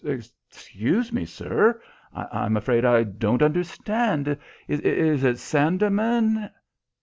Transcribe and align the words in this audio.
"Excuse 0.03 1.13
me, 1.13 1.25
sir. 1.25 1.79
I'm 2.11 2.57
afraid 2.57 2.85
I 2.85 3.03
don't 3.03 3.43
understand. 3.43 4.35
Is 4.67 4.81
it 5.23 5.37
Sandeman 5.37 6.49